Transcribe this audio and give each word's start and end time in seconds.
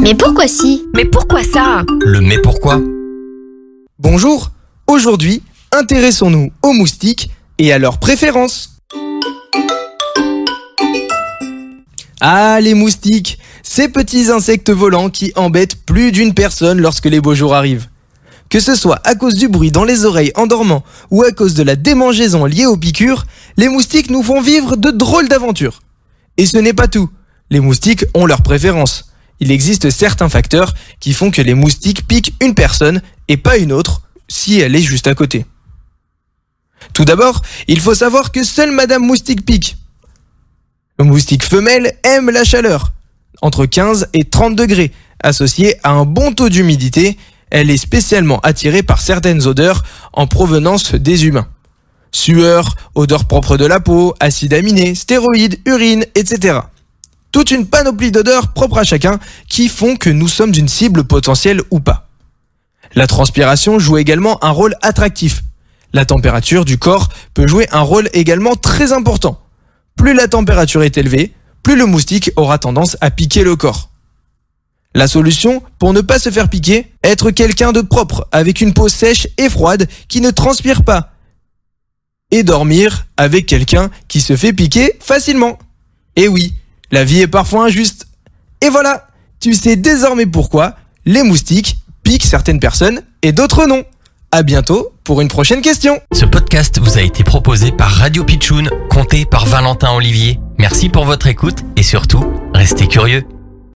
Mais 0.00 0.14
pourquoi 0.14 0.48
si? 0.48 0.84
Mais 0.94 1.04
pourquoi 1.04 1.42
ça? 1.42 1.82
Le 2.00 2.20
mais 2.20 2.38
pourquoi? 2.38 2.80
Bonjour, 3.98 4.50
aujourd'hui, 4.86 5.42
intéressons-nous 5.72 6.50
aux 6.62 6.72
moustiques 6.72 7.30
et 7.58 7.72
à 7.72 7.78
leurs 7.78 7.98
préférences. 7.98 8.78
Ah, 12.20 12.60
les 12.60 12.74
moustiques, 12.74 13.38
ces 13.62 13.88
petits 13.88 14.30
insectes 14.30 14.70
volants 14.70 15.10
qui 15.10 15.32
embêtent 15.36 15.84
plus 15.84 16.12
d'une 16.12 16.34
personne 16.34 16.80
lorsque 16.80 17.06
les 17.06 17.20
beaux 17.20 17.34
jours 17.34 17.54
arrivent. 17.54 17.88
Que 18.48 18.60
ce 18.60 18.74
soit 18.74 19.00
à 19.04 19.14
cause 19.14 19.34
du 19.34 19.48
bruit 19.48 19.70
dans 19.70 19.84
les 19.84 20.04
oreilles 20.04 20.32
en 20.36 20.46
dormant 20.46 20.84
ou 21.10 21.22
à 21.22 21.32
cause 21.32 21.54
de 21.54 21.62
la 21.62 21.76
démangeaison 21.76 22.44
liée 22.44 22.66
aux 22.66 22.76
piqûres, 22.76 23.24
les 23.56 23.68
moustiques 23.68 24.10
nous 24.10 24.22
font 24.22 24.40
vivre 24.40 24.76
de 24.76 24.90
drôles 24.90 25.28
d'aventures. 25.28 25.80
Et 26.36 26.46
ce 26.46 26.58
n'est 26.58 26.72
pas 26.72 26.88
tout. 26.88 27.10
Les 27.50 27.60
moustiques 27.60 28.04
ont 28.14 28.26
leurs 28.26 28.42
préférences. 28.42 29.10
Il 29.40 29.50
existe 29.50 29.90
certains 29.90 30.28
facteurs 30.28 30.74
qui 31.00 31.12
font 31.12 31.30
que 31.30 31.42
les 31.42 31.54
moustiques 31.54 32.06
piquent 32.06 32.34
une 32.40 32.54
personne 32.54 33.02
et 33.28 33.36
pas 33.36 33.56
une 33.56 33.72
autre 33.72 34.02
si 34.28 34.60
elle 34.60 34.76
est 34.76 34.82
juste 34.82 35.06
à 35.06 35.14
côté. 35.14 35.46
Tout 36.92 37.04
d'abord, 37.04 37.42
il 37.66 37.80
faut 37.80 37.94
savoir 37.94 38.32
que 38.32 38.44
seule 38.44 38.70
Madame 38.70 39.04
Moustique 39.04 39.44
pique. 39.44 39.76
Le 40.98 41.04
moustique 41.04 41.44
femelle 41.44 41.98
aime 42.04 42.30
la 42.30 42.44
chaleur, 42.44 42.92
entre 43.42 43.66
15 43.66 44.08
et 44.12 44.24
30 44.24 44.54
degrés, 44.54 44.92
associée 45.22 45.76
à 45.82 45.90
un 45.90 46.04
bon 46.04 46.32
taux 46.32 46.48
d'humidité. 46.48 47.16
Elle 47.50 47.70
est 47.70 47.76
spécialement 47.76 48.40
attirée 48.40 48.82
par 48.82 49.00
certaines 49.00 49.46
odeurs 49.46 49.82
en 50.12 50.26
provenance 50.26 50.94
des 50.94 51.26
humains. 51.26 51.48
Sueur, 52.12 52.76
odeur 52.94 53.26
propre 53.26 53.56
de 53.56 53.66
la 53.66 53.80
peau, 53.80 54.14
acides 54.20 54.54
aminés, 54.54 54.94
stéroïdes, 54.94 55.60
urine, 55.66 56.04
etc. 56.14 56.60
Toute 57.34 57.50
une 57.50 57.66
panoplie 57.66 58.12
d'odeurs 58.12 58.52
propres 58.52 58.78
à 58.78 58.84
chacun 58.84 59.18
qui 59.48 59.66
font 59.66 59.96
que 59.96 60.08
nous 60.08 60.28
sommes 60.28 60.54
une 60.54 60.68
cible 60.68 61.02
potentielle 61.02 61.62
ou 61.72 61.80
pas. 61.80 62.06
La 62.94 63.08
transpiration 63.08 63.80
joue 63.80 63.98
également 63.98 64.38
un 64.44 64.50
rôle 64.50 64.76
attractif. 64.82 65.42
La 65.92 66.04
température 66.04 66.64
du 66.64 66.78
corps 66.78 67.08
peut 67.34 67.48
jouer 67.48 67.66
un 67.72 67.80
rôle 67.80 68.08
également 68.12 68.54
très 68.54 68.92
important. 68.92 69.42
Plus 69.96 70.14
la 70.14 70.28
température 70.28 70.84
est 70.84 70.96
élevée, 70.96 71.34
plus 71.64 71.74
le 71.74 71.86
moustique 71.86 72.30
aura 72.36 72.58
tendance 72.58 72.96
à 73.00 73.10
piquer 73.10 73.42
le 73.42 73.56
corps. 73.56 73.90
La 74.94 75.08
solution, 75.08 75.60
pour 75.80 75.92
ne 75.92 76.02
pas 76.02 76.20
se 76.20 76.30
faire 76.30 76.48
piquer, 76.48 76.92
être 77.02 77.32
quelqu'un 77.32 77.72
de 77.72 77.80
propre, 77.80 78.28
avec 78.30 78.60
une 78.60 78.74
peau 78.74 78.88
sèche 78.88 79.26
et 79.38 79.48
froide 79.48 79.88
qui 80.06 80.20
ne 80.20 80.30
transpire 80.30 80.84
pas. 80.84 81.10
Et 82.30 82.44
dormir 82.44 83.06
avec 83.16 83.46
quelqu'un 83.46 83.90
qui 84.06 84.20
se 84.20 84.36
fait 84.36 84.52
piquer 84.52 84.92
facilement. 85.00 85.58
Et 86.14 86.28
oui, 86.28 86.54
la 86.90 87.04
vie 87.04 87.22
est 87.22 87.28
parfois 87.28 87.66
injuste. 87.66 88.06
Et 88.60 88.68
voilà, 88.68 89.08
tu 89.40 89.54
sais 89.54 89.76
désormais 89.76 90.26
pourquoi 90.26 90.76
les 91.04 91.22
moustiques 91.22 91.76
piquent 92.02 92.24
certaines 92.24 92.60
personnes 92.60 93.02
et 93.22 93.32
d'autres 93.32 93.66
non. 93.66 93.84
À 94.32 94.42
bientôt 94.42 94.92
pour 95.04 95.20
une 95.20 95.28
prochaine 95.28 95.60
question. 95.60 96.00
Ce 96.12 96.24
podcast 96.24 96.80
vous 96.80 96.98
a 96.98 97.02
été 97.02 97.22
proposé 97.22 97.70
par 97.70 97.90
Radio 97.90 98.24
Pitchoun, 98.24 98.68
compté 98.90 99.26
par 99.26 99.46
Valentin 99.46 99.92
Olivier. 99.92 100.40
Merci 100.58 100.88
pour 100.88 101.04
votre 101.04 101.28
écoute 101.28 101.58
et 101.76 101.82
surtout, 101.82 102.24
restez 102.52 102.88
curieux. 102.88 103.24